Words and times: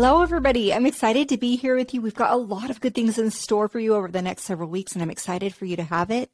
Hello, 0.00 0.22
everybody. 0.22 0.72
I'm 0.72 0.86
excited 0.86 1.28
to 1.28 1.36
be 1.36 1.56
here 1.56 1.74
with 1.74 1.92
you. 1.92 2.00
We've 2.00 2.14
got 2.14 2.30
a 2.30 2.36
lot 2.36 2.70
of 2.70 2.80
good 2.80 2.94
things 2.94 3.18
in 3.18 3.32
store 3.32 3.66
for 3.66 3.80
you 3.80 3.96
over 3.96 4.06
the 4.06 4.22
next 4.22 4.44
several 4.44 4.70
weeks, 4.70 4.92
and 4.92 5.02
I'm 5.02 5.10
excited 5.10 5.56
for 5.56 5.64
you 5.64 5.74
to 5.74 5.82
have 5.82 6.12
it. 6.12 6.30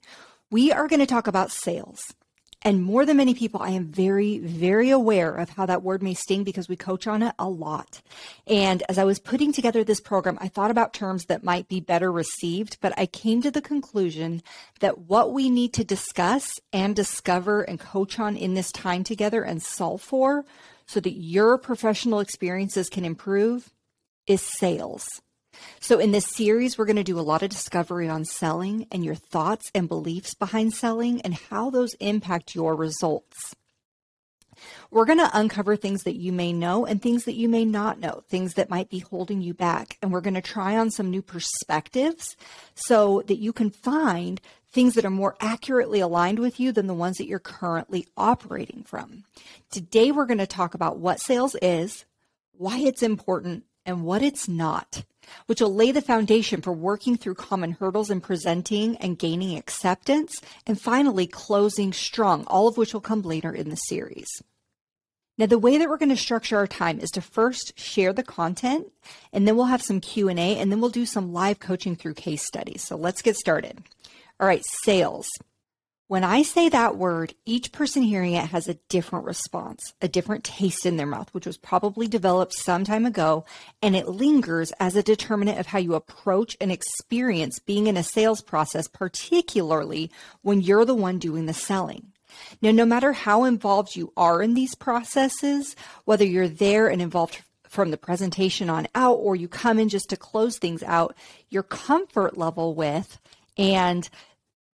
We 0.50 0.71
are 0.71 0.87
going 0.87 1.00
to 1.00 1.06
talk 1.06 1.27
about 1.27 1.50
sales. 1.50 2.12
And 2.61 2.84
more 2.84 3.06
than 3.06 3.16
many 3.16 3.32
people, 3.32 3.62
I 3.62 3.70
am 3.70 3.87
very, 3.87 4.37
very 4.37 4.91
aware 4.91 5.34
of 5.34 5.48
how 5.48 5.64
that 5.64 5.82
word 5.82 6.02
may 6.02 6.12
sting 6.12 6.45
because 6.45 6.69
we 6.69 6.77
coach 6.77 7.06
on 7.06 7.23
it 7.23 7.34
a 7.38 7.48
lot. 7.48 8.02
And 8.46 8.82
as 8.91 8.98
I 8.98 9.05
was 9.05 9.19
putting 9.19 9.50
together 9.50 9.83
this 9.83 10.01
program, 10.01 10.37
I 10.42 10.48
thought 10.48 10.70
about 10.70 10.92
terms 10.92 11.24
that 11.27 11.42
might 11.42 11.66
be 11.66 11.80
better 11.80 12.12
received, 12.12 12.77
but 12.83 12.92
I 12.98 13.06
came 13.06 13.41
to 13.41 13.51
the 13.51 13.62
conclusion 13.62 14.42
that 14.80 14.98
what 14.98 15.33
we 15.33 15.48
need 15.48 15.73
to 15.73 15.84
discuss 15.84 16.60
and 16.70 16.95
discover 16.95 17.62
and 17.62 17.80
coach 17.80 18.19
on 18.19 18.37
in 18.37 18.52
this 18.52 18.70
time 18.70 19.05
together 19.05 19.42
and 19.42 19.62
solve 19.62 20.02
for 20.02 20.45
so 20.87 21.01
that 21.01 21.15
your 21.15 21.59
professional 21.59 22.20
experiences 22.20 22.88
can 22.88 23.05
improve 23.05 23.73
is 24.27 24.42
sales. 24.42 25.06
So, 25.80 25.98
in 25.98 26.11
this 26.11 26.27
series, 26.27 26.77
we're 26.77 26.84
going 26.84 26.97
to 26.97 27.05
do 27.05 27.19
a 27.19 27.23
lot 27.23 27.42
of 27.42 27.51
discovery 27.51 28.09
on 28.09 28.25
selling 28.25 28.87
and 28.91 29.05
your 29.05 29.15
thoughts 29.15 29.70
and 29.75 29.89
beliefs 29.89 30.34
behind 30.34 30.75
selling 30.75 31.20
and 31.23 31.34
how 31.34 31.70
those 31.70 31.95
impact 32.01 32.55
your 32.55 32.75
results. 32.75 33.55
We're 34.91 35.04
going 35.04 35.18
to 35.18 35.30
uncover 35.32 35.77
things 35.77 36.02
that 36.04 36.16
you 36.16 36.32
may 36.32 36.52
know 36.52 36.86
and 36.86 37.00
things 37.00 37.24
that 37.24 37.34
you 37.34 37.48
may 37.48 37.64
not 37.64 37.98
know, 37.98 38.22
things 38.28 38.55
that 38.55 38.70
might 38.70 38.88
be 38.88 39.00
holding 39.00 39.41
you 39.41 39.55
back. 39.55 39.98
And 40.00 40.12
we're 40.12 40.20
going 40.20 40.34
to 40.34 40.42
try 40.42 40.77
on 40.77 40.91
some 40.91 41.10
new 41.10 41.22
perspectives 41.22 42.36
so 42.74 43.22
that 43.27 43.38
you 43.38 43.52
can 43.52 43.70
find 43.70 44.41
things 44.70 44.95
that 44.95 45.05
are 45.05 45.10
more 45.10 45.36
accurately 45.41 46.00
aligned 46.00 46.41
with 46.41 46.58
you 46.58 46.72
than 46.72 46.88
the 46.88 46.95
ones 46.95 47.16
that 47.19 47.27
you're 47.27 47.38
currently 47.38 48.06
operating 48.16 48.82
from. 48.82 49.24
Today, 49.70 50.10
we're 50.10 50.27
going 50.27 50.39
to 50.39 50.47
talk 50.47 50.74
about 50.74 50.98
what 50.98 51.20
sales 51.20 51.56
is, 51.62 52.05
why 52.56 52.78
it's 52.78 53.02
important, 53.02 53.64
and 53.86 54.05
what 54.05 54.22
it's 54.22 54.48
not, 54.48 55.05
which 55.46 55.61
will 55.61 55.74
lay 55.74 55.92
the 55.92 56.00
foundation 56.02 56.61
for 56.61 56.72
working 56.72 57.17
through 57.17 57.34
common 57.34 57.72
hurdles 57.72 58.11
in 58.11 58.20
presenting 58.20 58.96
and 58.96 59.19
gaining 59.19 59.56
acceptance, 59.56 60.41
and 60.67 60.80
finally 60.80 61.27
closing 61.27 61.92
strong, 61.92 62.44
all 62.46 62.67
of 62.67 62.77
which 62.77 62.94
will 62.94 63.00
come 63.00 63.22
later 63.22 63.52
in 63.52 63.70
the 63.70 63.77
series. 63.77 64.28
Now, 65.36 65.46
the 65.46 65.58
way 65.58 65.78
that 65.78 65.88
we're 65.88 65.98
going 65.98 66.10
to 66.10 66.16
structure 66.16 66.56
our 66.56 66.68
time 66.68 67.00
is 67.00 67.10
to 67.10 67.20
first 67.20 67.78
share 67.78 68.12
the 68.12 68.22
content, 68.22 68.92
and 69.32 69.48
then 69.48 69.56
we'll 69.56 69.66
have 69.66 69.82
some 69.82 70.00
Q&A, 70.00 70.32
and 70.36 70.70
then 70.70 70.80
we'll 70.80 70.90
do 70.90 71.06
some 71.06 71.32
live 71.32 71.58
coaching 71.58 71.96
through 71.96 72.14
case 72.14 72.46
studies. 72.46 72.84
So 72.84 72.96
let's 72.96 73.20
get 73.20 73.36
started. 73.36 73.82
All 74.38 74.46
right, 74.46 74.62
sales. 74.64 75.28
When 76.06 76.22
I 76.22 76.42
say 76.42 76.68
that 76.68 76.96
word, 76.96 77.34
each 77.44 77.72
person 77.72 78.02
hearing 78.02 78.34
it 78.34 78.46
has 78.46 78.68
a 78.68 78.78
different 78.88 79.24
response, 79.24 79.94
a 80.00 80.06
different 80.06 80.44
taste 80.44 80.86
in 80.86 80.96
their 80.96 81.06
mouth, 81.06 81.32
which 81.32 81.46
was 81.46 81.56
probably 81.56 82.06
developed 82.06 82.52
some 82.52 82.84
time 82.84 83.06
ago, 83.06 83.44
and 83.82 83.96
it 83.96 84.06
lingers 84.06 84.70
as 84.78 84.94
a 84.94 85.02
determinant 85.02 85.58
of 85.58 85.66
how 85.66 85.78
you 85.78 85.94
approach 85.94 86.56
and 86.60 86.70
experience 86.70 87.58
being 87.58 87.88
in 87.88 87.96
a 87.96 88.05
sales 88.05 88.42
process, 88.42 88.86
particularly 88.86 90.10
when 90.42 90.60
you're 90.60 90.84
the 90.84 90.94
one 90.94 91.18
doing 91.18 91.46
the 91.46 91.55
selling. 91.55 92.12
Now, 92.62 92.70
no 92.70 92.84
matter 92.84 93.12
how 93.12 93.44
involved 93.44 93.96
you 93.96 94.12
are 94.16 94.42
in 94.42 94.54
these 94.54 94.74
processes, 94.74 95.77
whether 96.04 96.24
you're 96.24 96.48
there 96.48 96.88
and 96.88 97.02
involved 97.02 97.40
from 97.68 97.90
the 97.90 97.96
presentation 97.96 98.70
on 98.70 98.86
out, 98.94 99.14
or 99.14 99.34
you 99.34 99.48
come 99.48 99.78
in 99.78 99.88
just 99.88 100.08
to 100.10 100.16
close 100.16 100.58
things 100.58 100.82
out, 100.82 101.16
your 101.50 101.62
comfort 101.62 102.38
level 102.38 102.74
with 102.74 103.18
and 103.58 104.08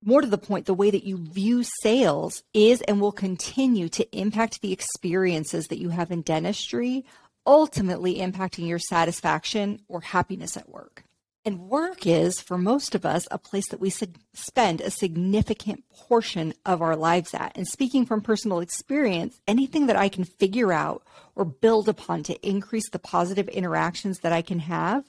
more 0.03 0.21
to 0.21 0.27
the 0.27 0.37
point, 0.37 0.65
the 0.65 0.73
way 0.73 0.89
that 0.91 1.03
you 1.03 1.17
view 1.17 1.63
sales 1.81 2.43
is 2.53 2.81
and 2.83 3.01
will 3.01 3.11
continue 3.11 3.89
to 3.89 4.17
impact 4.17 4.61
the 4.61 4.71
experiences 4.71 5.67
that 5.67 5.79
you 5.79 5.89
have 5.89 6.11
in 6.11 6.21
dentistry, 6.21 7.05
ultimately 7.45 8.15
impacting 8.15 8.67
your 8.67 8.79
satisfaction 8.79 9.81
or 9.87 10.01
happiness 10.01 10.55
at 10.55 10.69
work. 10.69 11.03
And 11.49 11.61
work 11.61 12.05
is, 12.05 12.39
for 12.39 12.59
most 12.59 12.93
of 12.93 13.07
us, 13.07 13.27
a 13.31 13.39
place 13.39 13.69
that 13.69 13.79
we 13.79 13.89
spend 13.89 14.81
a 14.81 14.91
significant 14.91 15.83
portion 15.89 16.53
of 16.63 16.79
our 16.79 16.95
lives 16.95 17.33
at. 17.33 17.57
And 17.57 17.67
speaking 17.67 18.05
from 18.05 18.21
personal 18.21 18.59
experience, 18.59 19.41
anything 19.47 19.87
that 19.87 19.95
I 19.95 20.09
can 20.09 20.25
figure 20.25 20.71
out 20.71 21.01
or 21.39 21.45
build 21.45 21.87
upon 21.87 22.21
to 22.21 22.47
increase 22.47 22.89
the 22.89 22.99
positive 22.99 23.47
interactions 23.47 24.19
that 24.19 24.33
I 24.33 24.41
can 24.41 24.59
have 24.59 25.05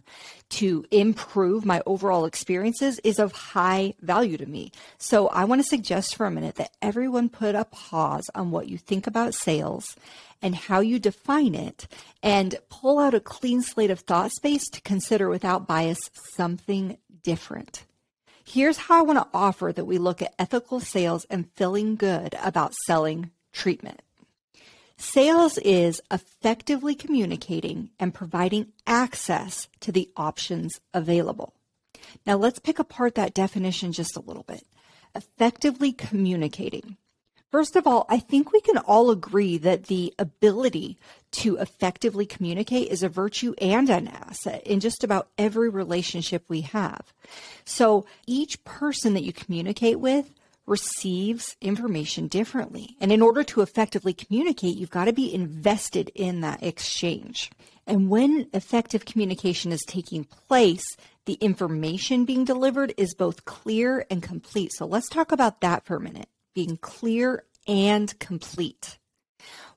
to 0.51 0.85
improve 0.93 1.65
my 1.65 1.83
overall 1.87 2.25
experiences 2.25 3.01
is 3.01 3.19
of 3.19 3.33
high 3.33 3.95
value 4.01 4.37
to 4.37 4.47
me. 4.47 4.71
So 4.97 5.27
I 5.27 5.45
want 5.45 5.61
to 5.61 5.67
suggest 5.67 6.15
for 6.15 6.27
a 6.27 6.31
minute 6.31 6.55
that 6.55 6.71
everyone 6.81 7.31
put 7.31 7.57
a 7.57 7.65
pause 7.65 8.31
on 8.33 8.53
what 8.53 8.69
you 8.69 8.79
think 8.79 9.09
about 9.09 9.35
sales 9.35 9.97
and 10.41 10.55
how 10.55 10.79
you 10.79 11.01
define 11.01 11.57
it 11.57 11.89
and 12.23 12.55
pull 12.69 13.01
out 13.01 13.13
a 13.13 13.19
clean 13.19 13.61
slate 13.61 13.91
of 13.91 13.99
thought 13.99 14.31
space 14.31 14.69
to 14.71 14.81
consider 14.83 15.29
without 15.29 15.67
bias 15.67 15.99
something 16.37 16.97
different. 17.25 17.85
Here's 18.45 18.77
how 18.77 19.01
I 19.01 19.03
want 19.03 19.19
to 19.19 19.37
offer 19.37 19.73
that 19.73 19.85
we 19.85 19.99
look 19.99 20.23
at 20.23 20.35
ethical 20.39 20.79
sales 20.79 21.27
and 21.29 21.51
feeling 21.57 21.97
good 21.97 22.37
about 22.41 22.73
selling 22.87 23.33
treatment. 23.53 24.01
Sales 25.01 25.57
is 25.57 26.03
effectively 26.11 26.95
communicating 26.95 27.89
and 27.99 28.13
providing 28.13 28.67
access 28.87 29.67
to 29.81 29.91
the 29.91 30.11
options 30.15 30.79
available. 30.93 31.55
Now, 32.27 32.37
let's 32.37 32.59
pick 32.59 32.79
apart 32.79 33.15
that 33.15 33.33
definition 33.33 33.93
just 33.93 34.15
a 34.15 34.21
little 34.21 34.43
bit. 34.43 34.63
Effectively 35.15 35.93
communicating. 35.93 36.99
First 37.51 37.77
of 37.77 37.87
all, 37.87 38.05
I 38.11 38.19
think 38.19 38.53
we 38.53 38.61
can 38.61 38.77
all 38.77 39.11
agree 39.11 39.57
that 39.57 39.85
the 39.85 40.13
ability 40.19 40.99
to 41.33 41.57
effectively 41.57 42.27
communicate 42.27 42.93
is 42.93 43.03
a 43.03 43.09
virtue 43.09 43.55
and 43.59 43.89
an 43.89 44.07
asset 44.07 44.65
in 44.67 44.81
just 44.81 45.03
about 45.03 45.31
every 45.39 45.71
relationship 45.71 46.45
we 46.47 46.61
have. 46.61 47.15
So 47.65 48.05
each 48.27 48.63
person 48.65 49.15
that 49.15 49.25
you 49.25 49.33
communicate 49.33 49.99
with 49.99 50.31
receives 50.71 51.57
information 51.61 52.29
differently. 52.29 52.97
And 53.01 53.11
in 53.11 53.21
order 53.21 53.43
to 53.43 53.61
effectively 53.61 54.15
communicate, 54.15 54.77
you've 54.77 54.89
got 54.89 55.07
to 55.07 55.13
be 55.13 55.35
invested 55.35 56.13
in 56.15 56.41
that 56.43 56.63
exchange. 56.63 57.51
And 57.89 58.09
when 58.09 58.49
effective 58.55 59.05
communication 59.05 59.73
is 59.73 59.83
taking 59.87 60.25
place, 60.25 60.85
the 61.27 61.35
information 61.35 62.25
being 62.25 62.45
delivered 62.45 62.95
is 62.97 63.15
both 63.15 63.45
clear 63.45 64.07
and 64.11 64.23
complete. 64.23 64.71
So 64.73 64.87
let's 64.87 65.09
talk 65.09 65.33
about 65.33 65.61
that 65.61 65.85
for 65.85 65.97
a 65.97 66.01
minute 66.01 66.29
being 66.55 66.77
clear 66.77 67.45
and 67.67 68.17
complete. 68.19 68.99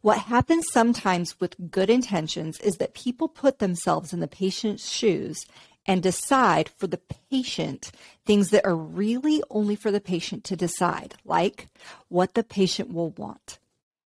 What 0.02 0.20
happens 0.20 0.66
sometimes 0.72 1.40
with 1.40 1.72
good 1.72 1.90
intentions 1.90 2.60
is 2.60 2.75
that 2.75 2.94
people 2.94 3.28
put 3.28 3.60
themselves 3.60 4.14
in 4.14 4.20
the 4.20 4.28
patient's 4.28 4.90
shoes 4.90 5.46
and 5.85 6.01
decide 6.01 6.69
for 6.69 6.88
the 6.88 7.01
patient 7.29 7.91
things 8.25 8.49
that 8.49 8.66
are 8.66 8.75
really 8.75 9.44
only 9.49 9.75
for 9.75 9.91
the 9.91 10.01
patient 10.01 10.44
to 10.45 10.55
decide, 10.55 11.16
like 11.25 11.67
what 12.07 12.33
the 12.33 12.44
patient 12.44 12.94
will 12.94 13.11
want, 13.11 13.59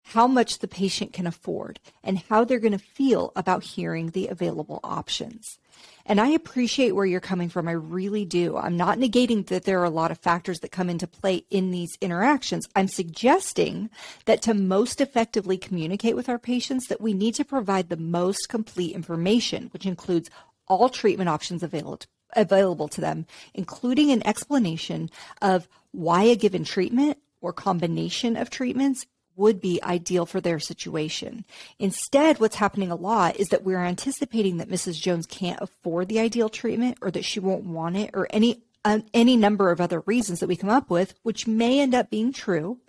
how 0.03 0.27
much 0.27 0.59
the 0.59 0.67
patient 0.67 1.13
can 1.13 1.27
afford, 1.27 1.79
and 2.03 2.19
how 2.29 2.43
they're 2.43 2.59
going 2.59 2.71
to 2.71 2.79
feel 2.79 3.31
about 3.35 3.63
hearing 3.63 4.09
the 4.09 4.27
available 4.27 4.79
options. 4.83 5.59
And 6.05 6.21
I 6.21 6.29
appreciate 6.29 6.95
where 6.95 7.05
you're 7.05 7.19
coming 7.19 7.49
from. 7.49 7.67
I 7.67 7.73
really 7.73 8.23
do. 8.23 8.55
I'm 8.55 8.77
not 8.77 8.97
negating 8.97 9.45
that 9.47 9.65
there 9.65 9.81
are 9.81 9.85
a 9.85 9.89
lot 9.89 10.09
of 10.09 10.17
factors 10.17 10.59
that 10.59 10.71
come 10.71 10.89
into 10.89 11.05
play 11.05 11.44
in 11.49 11.71
these 11.71 11.97
interactions. 11.99 12.65
I'm 12.75 12.88
suggesting 12.88 13.89
that 14.25 14.41
to 14.44 14.53
most 14.53 15.01
effectively 15.01 15.57
communicate 15.57 16.15
with 16.15 16.29
our 16.29 16.39
patients 16.39 16.88
that 16.88 17.01
we 17.01 17.13
need 17.13 17.35
to 17.35 17.44
provide 17.44 17.89
the 17.89 17.97
most 17.97 18.47
complete 18.47 18.95
information, 18.95 19.67
which 19.73 19.85
includes 19.85 20.29
all 20.67 20.89
treatment 20.89 21.29
options 21.29 21.63
available 21.63 22.00
available 22.35 22.88
to 22.89 23.01
them, 23.01 23.25
including 23.53 24.11
an 24.11 24.25
explanation 24.28 25.09
of 25.41 25.67
why 25.91 26.23
a 26.23 26.35
given 26.35 26.63
treatment 26.63 27.17
or 27.41 27.53
combination 27.53 28.35
of 28.35 28.50
treatments 28.50 29.06
would 29.38 29.62
be 29.62 29.81
ideal 29.83 30.25
for 30.25 30.42
their 30.42 30.59
situation. 30.59 31.45
Instead, 31.80 32.39
what's 32.39 32.56
happening 32.56 32.92
a 32.92 32.95
lot 32.95 33.38
is 33.38 33.47
that 33.50 33.63
we're 33.63 33.83
anticipating 33.83 34.57
that 34.57 34.69
Mrs. 34.69 35.00
Jones 35.00 35.27
can't 35.27 35.62
afford 35.62 36.09
the 36.09 36.19
ideal 36.19 36.50
treatment 36.50 36.97
or 37.01 37.12
that 37.12 37.24
she 37.24 37.39
won't 37.39 37.63
want 37.63 37.95
it 37.95 38.09
or 38.13 38.27
any 38.31 38.63
uh, 38.83 39.00
any 39.13 39.36
number 39.36 39.69
of 39.69 39.81
other 39.81 40.01
reasons 40.01 40.39
that 40.39 40.47
we 40.47 40.56
come 40.56 40.69
up 40.69 40.89
with, 40.89 41.13
which 41.24 41.45
may 41.45 41.80
end 41.80 41.94
up 41.94 42.09
being 42.09 42.31
true, 42.31 42.80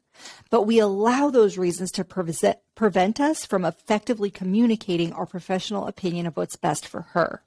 but 0.49 0.62
we 0.62 0.79
allow 0.79 1.29
those 1.29 1.58
reasons 1.58 1.91
to 1.91 2.05
prevent, 2.05 2.58
prevent 2.76 3.19
us 3.19 3.44
from 3.44 3.64
effectively 3.64 4.31
communicating 4.31 5.12
our 5.12 5.26
professional 5.26 5.87
opinion 5.87 6.26
of 6.26 6.37
what's 6.37 6.56
best 6.56 6.87
for 6.87 7.03
her. 7.14 7.43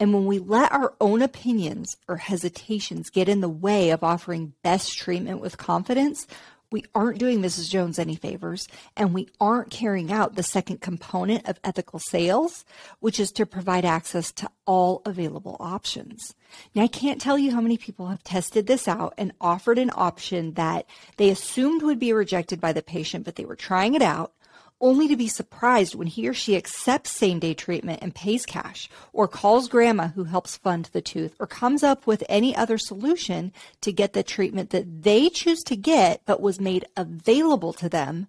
And 0.00 0.12
when 0.12 0.26
we 0.26 0.38
let 0.38 0.72
our 0.72 0.94
own 1.00 1.22
opinions 1.22 1.96
or 2.08 2.16
hesitations 2.16 3.10
get 3.10 3.28
in 3.28 3.40
the 3.40 3.48
way 3.48 3.90
of 3.90 4.02
offering 4.02 4.54
best 4.62 4.96
treatment 4.98 5.40
with 5.40 5.56
confidence, 5.56 6.26
we 6.74 6.84
aren't 6.92 7.18
doing 7.18 7.40
Mrs. 7.40 7.70
Jones 7.70 8.00
any 8.00 8.16
favors, 8.16 8.66
and 8.96 9.14
we 9.14 9.28
aren't 9.40 9.70
carrying 9.70 10.10
out 10.10 10.34
the 10.34 10.42
second 10.42 10.80
component 10.80 11.48
of 11.48 11.60
ethical 11.62 12.00
sales, 12.00 12.64
which 12.98 13.20
is 13.20 13.30
to 13.32 13.46
provide 13.46 13.84
access 13.84 14.32
to 14.32 14.50
all 14.66 15.00
available 15.06 15.56
options. 15.60 16.34
Now, 16.74 16.82
I 16.82 16.88
can't 16.88 17.20
tell 17.20 17.38
you 17.38 17.52
how 17.52 17.60
many 17.60 17.78
people 17.78 18.08
have 18.08 18.24
tested 18.24 18.66
this 18.66 18.88
out 18.88 19.14
and 19.16 19.32
offered 19.40 19.78
an 19.78 19.92
option 19.94 20.54
that 20.54 20.86
they 21.16 21.30
assumed 21.30 21.82
would 21.82 22.00
be 22.00 22.12
rejected 22.12 22.60
by 22.60 22.72
the 22.72 22.82
patient, 22.82 23.24
but 23.24 23.36
they 23.36 23.44
were 23.44 23.54
trying 23.54 23.94
it 23.94 24.02
out 24.02 24.32
only 24.80 25.08
to 25.08 25.16
be 25.16 25.28
surprised 25.28 25.94
when 25.94 26.06
he 26.06 26.28
or 26.28 26.34
she 26.34 26.56
accepts 26.56 27.10
same 27.10 27.38
day 27.38 27.54
treatment 27.54 28.00
and 28.02 28.14
pays 28.14 28.44
cash, 28.44 28.88
or 29.12 29.28
calls 29.28 29.68
grandma 29.68 30.08
who 30.08 30.24
helps 30.24 30.56
fund 30.56 30.90
the 30.92 31.00
tooth, 31.00 31.34
or 31.38 31.46
comes 31.46 31.82
up 31.82 32.06
with 32.06 32.24
any 32.28 32.54
other 32.54 32.78
solution 32.78 33.52
to 33.80 33.92
get 33.92 34.12
the 34.12 34.22
treatment 34.22 34.70
that 34.70 35.02
they 35.02 35.28
choose 35.28 35.62
to 35.62 35.76
get 35.76 36.22
but 36.26 36.40
was 36.40 36.60
made 36.60 36.84
available 36.96 37.72
to 37.72 37.88
them 37.88 38.26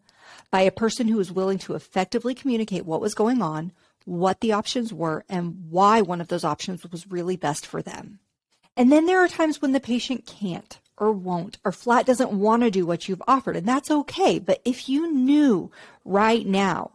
by 0.52 0.62
a 0.62 0.72
person 0.72 1.08
who 1.08 1.18
was 1.18 1.32
willing 1.32 1.58
to 1.60 1.74
effectively 1.74 2.34
communicate 2.34 2.86
what 2.86 3.02
was 3.02 3.14
going 3.14 3.42
on, 3.42 3.72
what 4.06 4.40
the 4.42 4.52
options 4.52 4.94
were, 4.94 5.26
and 5.28 5.70
why 5.70 6.02
one 6.02 6.22
of 6.22 6.28
those 6.28 6.44
options 6.44 6.90
was 6.90 7.10
really 7.10 7.36
best 7.36 7.66
for 7.66 7.82
them. 7.82 8.20
And 8.78 8.92
then 8.92 9.06
there 9.06 9.24
are 9.24 9.28
times 9.28 9.62
when 9.62 9.72
the 9.72 9.80
patient 9.80 10.26
can't 10.26 10.80
or 10.98 11.12
won't 11.12 11.58
or 11.64 11.72
flat 11.72 12.06
doesn't 12.06 12.32
want 12.32 12.64
to 12.64 12.72
do 12.72 12.86
what 12.86 13.08
you've 13.08 13.24
offered, 13.28 13.56
and 13.56 13.68
that's 13.68 13.92
okay. 13.92 14.40
But 14.40 14.62
if 14.66 14.90
you 14.90 15.12
knew 15.12 15.72
right 16.04 16.46
now 16.46 16.92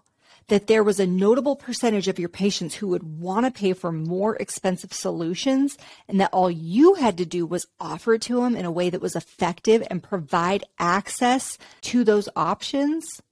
that 0.51 0.67
there 0.67 0.83
was 0.83 0.99
a 0.99 1.07
notable 1.07 1.55
percentage 1.55 2.09
of 2.09 2.19
your 2.19 2.29
patients 2.29 2.75
who 2.75 2.89
would 2.89 3.21
want 3.21 3.47
to 3.47 3.53
pay 3.53 3.73
for 3.73 3.93
more 3.93 4.35
expensive 4.37 4.93
solutions 4.93 5.79
and 6.09 6.21
that 6.21 6.33
all 6.33 6.51
you 6.51 6.95
had 6.95 7.17
to 7.17 7.25
do 7.25 7.47
was 7.47 7.67
offer 7.79 8.15
it 8.15 8.23
to 8.23 8.41
them 8.41 8.57
in 8.57 8.65
a 8.65 8.71
way 8.71 8.91
that 8.91 9.01
was 9.01 9.15
effective 9.15 9.87
and 9.89 10.03
provide 10.03 10.65
access 10.79 11.57
to 11.83 12.03
those 12.03 12.29
options, 12.35 13.23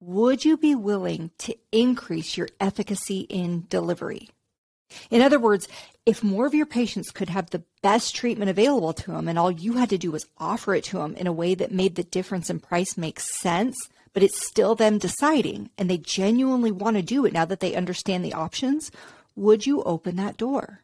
would 0.00 0.44
you 0.44 0.56
be 0.56 0.74
willing 0.74 1.30
to 1.38 1.56
increase 1.70 2.36
your 2.36 2.48
efficacy 2.60 3.20
in 3.20 3.66
delivery? 3.68 4.28
In 5.10 5.22
other 5.22 5.38
words, 5.38 5.68
if 6.06 6.24
more 6.24 6.46
of 6.46 6.54
your 6.54 6.66
patients 6.66 7.10
could 7.10 7.28
have 7.28 7.50
the 7.50 7.62
best 7.82 8.14
treatment 8.14 8.50
available 8.50 8.92
to 8.94 9.12
them 9.12 9.28
and 9.28 9.38
all 9.38 9.50
you 9.50 9.74
had 9.74 9.90
to 9.90 9.98
do 9.98 10.10
was 10.10 10.26
offer 10.38 10.74
it 10.74 10.84
to 10.84 10.98
them 10.98 11.14
in 11.16 11.26
a 11.26 11.32
way 11.32 11.54
that 11.54 11.72
made 11.72 11.94
the 11.94 12.04
difference 12.04 12.48
in 12.48 12.60
price 12.60 12.96
make 12.96 13.20
sense, 13.20 13.76
but 14.14 14.22
it's 14.22 14.46
still 14.46 14.74
them 14.74 14.98
deciding 14.98 15.70
and 15.76 15.90
they 15.90 15.98
genuinely 15.98 16.72
want 16.72 16.96
to 16.96 17.02
do 17.02 17.24
it 17.26 17.32
now 17.32 17.44
that 17.44 17.60
they 17.60 17.74
understand 17.74 18.24
the 18.24 18.32
options, 18.32 18.90
would 19.36 19.66
you 19.66 19.82
open 19.82 20.16
that 20.16 20.36
door? 20.36 20.82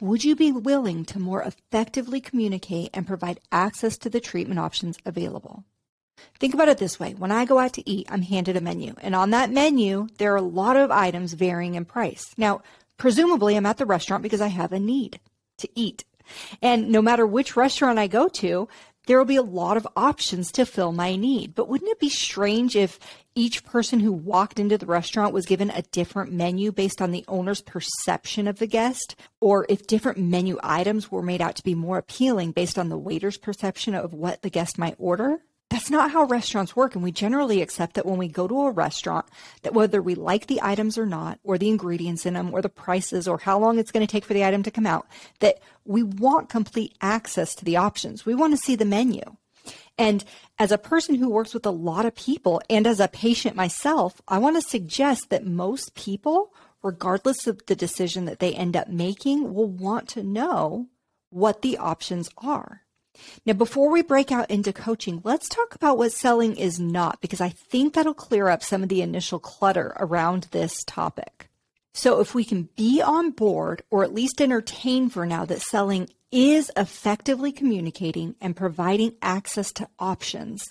Would 0.00 0.24
you 0.24 0.36
be 0.36 0.52
willing 0.52 1.04
to 1.06 1.18
more 1.18 1.42
effectively 1.42 2.20
communicate 2.20 2.90
and 2.92 3.06
provide 3.06 3.40
access 3.52 3.96
to 3.98 4.10
the 4.10 4.20
treatment 4.20 4.60
options 4.60 4.98
available? 5.04 5.64
Think 6.38 6.54
about 6.54 6.68
it 6.68 6.78
this 6.78 6.98
way. 6.98 7.14
When 7.14 7.32
I 7.32 7.44
go 7.44 7.58
out 7.58 7.72
to 7.74 7.88
eat, 7.88 8.06
I'm 8.10 8.22
handed 8.22 8.56
a 8.56 8.60
menu. 8.60 8.94
And 9.00 9.14
on 9.14 9.30
that 9.30 9.50
menu, 9.50 10.08
there 10.18 10.32
are 10.32 10.36
a 10.36 10.42
lot 10.42 10.76
of 10.76 10.90
items 10.90 11.32
varying 11.32 11.74
in 11.74 11.84
price. 11.84 12.34
Now, 12.36 12.62
presumably, 12.96 13.56
I'm 13.56 13.66
at 13.66 13.78
the 13.78 13.86
restaurant 13.86 14.22
because 14.22 14.40
I 14.40 14.48
have 14.48 14.72
a 14.72 14.80
need 14.80 15.20
to 15.58 15.68
eat. 15.74 16.04
And 16.62 16.90
no 16.90 17.02
matter 17.02 17.26
which 17.26 17.56
restaurant 17.56 17.98
I 17.98 18.06
go 18.06 18.28
to, 18.28 18.68
there 19.06 19.18
will 19.18 19.26
be 19.26 19.36
a 19.36 19.42
lot 19.42 19.76
of 19.76 19.86
options 19.96 20.50
to 20.52 20.64
fill 20.64 20.92
my 20.92 21.16
need. 21.16 21.54
But 21.54 21.68
wouldn't 21.68 21.90
it 21.90 22.00
be 22.00 22.08
strange 22.08 22.74
if 22.74 22.98
each 23.34 23.64
person 23.64 24.00
who 24.00 24.12
walked 24.12 24.58
into 24.58 24.78
the 24.78 24.86
restaurant 24.86 25.34
was 25.34 25.44
given 25.44 25.70
a 25.70 25.82
different 25.82 26.32
menu 26.32 26.72
based 26.72 27.02
on 27.02 27.10
the 27.10 27.24
owner's 27.28 27.60
perception 27.60 28.48
of 28.48 28.58
the 28.58 28.66
guest? 28.66 29.16
Or 29.40 29.66
if 29.68 29.86
different 29.86 30.18
menu 30.18 30.58
items 30.62 31.10
were 31.10 31.22
made 31.22 31.42
out 31.42 31.56
to 31.56 31.62
be 31.62 31.74
more 31.74 31.98
appealing 31.98 32.52
based 32.52 32.78
on 32.78 32.88
the 32.88 32.98
waiter's 32.98 33.36
perception 33.36 33.94
of 33.94 34.14
what 34.14 34.42
the 34.42 34.50
guest 34.50 34.78
might 34.78 34.96
order? 34.98 35.42
That's 35.74 35.90
not 35.90 36.12
how 36.12 36.22
restaurants 36.26 36.76
work. 36.76 36.94
And 36.94 37.02
we 37.02 37.10
generally 37.10 37.60
accept 37.60 37.94
that 37.94 38.06
when 38.06 38.16
we 38.16 38.28
go 38.28 38.46
to 38.46 38.66
a 38.66 38.70
restaurant, 38.70 39.26
that 39.62 39.74
whether 39.74 40.00
we 40.00 40.14
like 40.14 40.46
the 40.46 40.60
items 40.62 40.96
or 40.96 41.04
not, 41.04 41.40
or 41.42 41.58
the 41.58 41.68
ingredients 41.68 42.24
in 42.24 42.34
them, 42.34 42.54
or 42.54 42.62
the 42.62 42.68
prices, 42.68 43.26
or 43.26 43.38
how 43.38 43.58
long 43.58 43.80
it's 43.80 43.90
going 43.90 44.06
to 44.06 44.10
take 44.10 44.24
for 44.24 44.34
the 44.34 44.44
item 44.44 44.62
to 44.62 44.70
come 44.70 44.86
out, 44.86 45.08
that 45.40 45.58
we 45.84 46.04
want 46.04 46.48
complete 46.48 46.96
access 47.00 47.56
to 47.56 47.64
the 47.64 47.76
options. 47.76 48.24
We 48.24 48.36
want 48.36 48.52
to 48.52 48.64
see 48.64 48.76
the 48.76 48.84
menu. 48.84 49.20
And 49.98 50.24
as 50.60 50.70
a 50.70 50.78
person 50.78 51.16
who 51.16 51.28
works 51.28 51.52
with 51.52 51.66
a 51.66 51.70
lot 51.70 52.06
of 52.06 52.14
people 52.14 52.62
and 52.70 52.86
as 52.86 53.00
a 53.00 53.08
patient 53.08 53.56
myself, 53.56 54.22
I 54.28 54.38
want 54.38 54.54
to 54.54 54.62
suggest 54.62 55.30
that 55.30 55.44
most 55.44 55.96
people, 55.96 56.54
regardless 56.84 57.48
of 57.48 57.66
the 57.66 57.74
decision 57.74 58.26
that 58.26 58.38
they 58.38 58.54
end 58.54 58.76
up 58.76 58.86
making, 58.86 59.52
will 59.52 59.66
want 59.70 60.06
to 60.10 60.22
know 60.22 60.86
what 61.30 61.62
the 61.62 61.78
options 61.78 62.30
are. 62.38 62.83
Now, 63.46 63.52
before 63.52 63.90
we 63.90 64.02
break 64.02 64.32
out 64.32 64.50
into 64.50 64.72
coaching, 64.72 65.20
let's 65.24 65.48
talk 65.48 65.74
about 65.74 65.98
what 65.98 66.12
selling 66.12 66.56
is 66.56 66.80
not, 66.80 67.20
because 67.20 67.40
I 67.40 67.48
think 67.48 67.94
that'll 67.94 68.14
clear 68.14 68.48
up 68.48 68.62
some 68.62 68.82
of 68.82 68.88
the 68.88 69.02
initial 69.02 69.38
clutter 69.38 69.94
around 69.98 70.48
this 70.50 70.82
topic. 70.84 71.48
So, 71.92 72.20
if 72.20 72.34
we 72.34 72.44
can 72.44 72.68
be 72.76 73.00
on 73.00 73.30
board 73.30 73.82
or 73.90 74.02
at 74.02 74.14
least 74.14 74.40
entertain 74.40 75.08
for 75.08 75.26
now 75.26 75.44
that 75.44 75.62
selling 75.62 76.08
is 76.32 76.72
effectively 76.76 77.52
communicating 77.52 78.34
and 78.40 78.56
providing 78.56 79.14
access 79.22 79.72
to 79.72 79.88
options, 79.98 80.64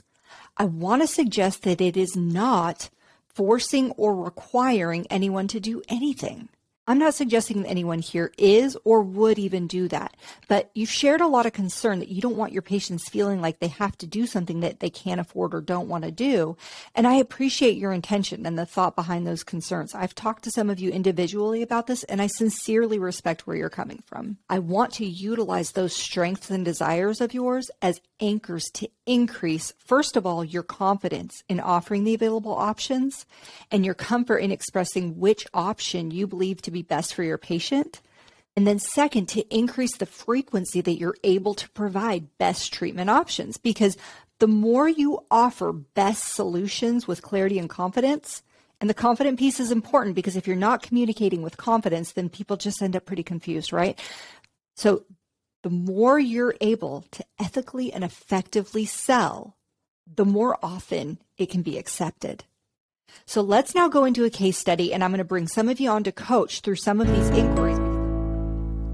I 0.57 0.66
want 0.66 1.01
to 1.01 1.07
suggest 1.07 1.63
that 1.63 1.81
it 1.81 1.95
is 1.95 2.16
not 2.16 2.90
forcing 3.34 3.92
or 3.92 4.16
requiring 4.16 5.07
anyone 5.10 5.48
to 5.48 5.60
do 5.60 5.81
anything. 5.88 6.50
I'm 6.85 7.00
not 7.00 7.13
suggesting 7.13 7.62
that 7.62 7.69
anyone 7.69 8.00
here 8.00 8.33
is 8.38 8.77
or 8.83 9.01
would 9.01 9.39
even 9.39 9.68
do 9.68 9.88
that, 9.88 10.18
but 10.50 10.69
you've 10.75 10.89
shared 10.89 11.21
a 11.21 11.27
lot 11.27 11.45
of 11.45 11.53
concern 11.53 12.00
that 12.00 12.09
you 12.09 12.21
don't 12.21 12.35
want 12.35 12.51
your 12.51 12.62
patients 12.62 13.07
feeling 13.07 13.39
like 13.39 13.59
they 13.59 13.69
have 13.69 13.97
to 14.00 14.07
do 14.07 14.25
something 14.25 14.59
that 14.59 14.81
they 14.81 14.89
can't 14.89 15.21
afford 15.21 15.53
or 15.53 15.62
don't 15.62 15.88
want 15.88 16.03
to 16.03 16.12
do. 16.12 16.57
And 16.94 17.07
I 17.07 17.13
appreciate 17.15 17.77
your 17.77 17.94
intention 17.94 18.45
and 18.45 18.59
the 18.59 18.65
thought 18.65 18.97
behind 18.97 19.25
those 19.25 19.44
concerns. 19.44 19.95
I've 19.95 20.13
talked 20.13 20.44
to 20.44 20.51
some 20.51 20.69
of 20.69 20.80
you 20.80 20.89
individually 20.91 21.62
about 21.62 21.88
this, 21.88 22.03
and 22.03 22.21
I 22.21 22.27
sincerely 22.27 23.00
respect 23.00 23.47
where 23.47 23.56
you're 23.56 23.69
coming 23.69 24.03
from. 24.06 24.38
I 24.50 24.59
want 24.59 24.94
to 24.95 25.06
utilize 25.06 25.71
those 25.71 25.95
strengths 25.95 26.51
and 26.51 26.65
desires 26.65 27.21
of 27.21 27.33
yours 27.33 27.71
as 27.81 28.01
anchors 28.19 28.65
to 28.74 28.89
increase, 29.06 29.74
first 29.77 30.15
of 30.15 30.25
all, 30.25 30.44
your 30.44 30.63
confidence 30.63 31.44
in 31.47 31.59
offering 31.59 32.03
the 32.03 32.13
available 32.13 32.53
options 32.53 33.25
and 33.71 33.85
your 33.85 33.94
comfort 33.94 34.38
in 34.38 34.51
expressing 34.51 35.19
which 35.19 35.45
option 35.53 36.12
you 36.12 36.27
believe 36.27 36.62
to 36.62 36.71
be 36.73 36.81
best 36.81 37.13
for 37.13 37.23
your 37.23 37.37
patient. 37.37 38.01
And 38.55 38.67
then, 38.67 38.79
second, 38.79 39.27
to 39.29 39.55
increase 39.55 39.97
the 39.97 40.05
frequency 40.05 40.81
that 40.81 40.97
you're 40.97 41.17
able 41.23 41.55
to 41.55 41.69
provide 41.71 42.37
best 42.37 42.71
treatment 42.71 43.09
options. 43.09 43.57
Because 43.57 43.97
the 44.39 44.47
more 44.47 44.87
you 44.87 45.25
offer 45.31 45.71
best 45.71 46.33
solutions 46.33 47.07
with 47.07 47.21
clarity 47.21 47.57
and 47.57 47.69
confidence, 47.69 48.43
and 48.79 48.89
the 48.89 48.93
confident 48.93 49.39
piece 49.39 49.59
is 49.59 49.71
important 49.71 50.15
because 50.15 50.35
if 50.35 50.45
you're 50.45 50.55
not 50.55 50.83
communicating 50.83 51.41
with 51.41 51.57
confidence, 51.57 52.11
then 52.11 52.29
people 52.29 52.57
just 52.57 52.81
end 52.81 52.95
up 52.95 53.05
pretty 53.05 53.23
confused, 53.23 53.71
right? 53.71 53.97
So, 54.75 55.05
the 55.63 55.69
more 55.69 56.19
you're 56.19 56.55
able 56.59 57.05
to 57.11 57.23
ethically 57.39 57.93
and 57.93 58.03
effectively 58.03 58.85
sell, 58.85 59.55
the 60.05 60.25
more 60.25 60.57
often 60.61 61.19
it 61.37 61.49
can 61.49 61.61
be 61.61 61.77
accepted. 61.77 62.44
So 63.26 63.42
let's 63.42 63.74
now 63.74 63.88
go 63.88 64.06
into 64.06 64.26
a 64.26 64.30
case 64.30 64.57
study, 64.57 64.94
and 64.94 65.04
I'm 65.04 65.12
going 65.12 65.18
to 65.19 65.24
bring 65.24 65.48
some 65.48 65.69
of 65.69 65.80
you 65.80 65.90
on 65.90 66.04
to 66.04 66.12
coach 66.12 66.62
through 66.62 66.76
some 66.76 67.02
of 67.02 67.07
these 67.07 67.30
inquiries. 67.30 67.80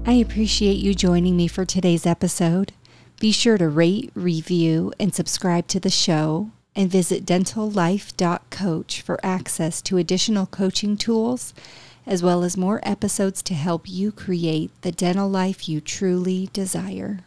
I 0.06 0.12
appreciate 0.14 0.78
you 0.78 0.94
joining 0.94 1.36
me 1.36 1.46
for 1.48 1.64
today's 1.64 2.06
episode. 2.06 2.72
Be 3.20 3.32
sure 3.32 3.58
to 3.58 3.68
rate, 3.68 4.10
review, 4.14 4.92
and 4.98 5.14
subscribe 5.14 5.68
to 5.68 5.80
the 5.80 5.90
show, 5.90 6.50
and 6.74 6.90
visit 6.90 7.26
dentallife.coach 7.26 9.02
for 9.02 9.20
access 9.22 9.82
to 9.82 9.98
additional 9.98 10.46
coaching 10.46 10.96
tools 10.96 11.52
as 12.06 12.22
well 12.22 12.42
as 12.42 12.56
more 12.56 12.80
episodes 12.82 13.42
to 13.42 13.54
help 13.54 13.88
you 13.88 14.10
create 14.10 14.70
the 14.82 14.92
dental 14.92 15.28
life 15.28 15.68
you 15.68 15.80
truly 15.80 16.48
desire. 16.52 17.20